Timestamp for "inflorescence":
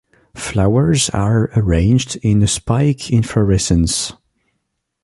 3.11-4.13